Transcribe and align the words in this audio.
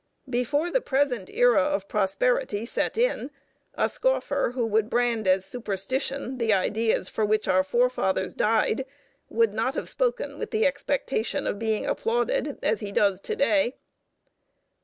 Before 0.31 0.71
the 0.71 0.81
present 0.81 1.29
era 1.29 1.61
of 1.61 1.87
prosperity 1.87 2.65
set 2.65 2.97
in, 2.97 3.29
a 3.75 3.87
scoffer 3.87 4.53
who 4.55 4.65
would 4.65 4.89
brand 4.89 5.27
as 5.27 5.45
superstition 5.45 6.39
the 6.39 6.51
ideas 6.51 7.07
for 7.07 7.23
which 7.23 7.47
our 7.47 7.63
forefathers 7.63 8.33
died 8.33 8.87
would 9.29 9.53
not 9.53 9.75
have 9.75 9.87
spoken 9.89 10.39
with 10.39 10.49
the 10.49 10.65
expectation 10.65 11.45
of 11.45 11.59
being 11.59 11.85
applauded, 11.85 12.57
as 12.63 12.79
he 12.79 12.91
does 12.91 13.21
to 13.21 13.35
day. 13.35 13.75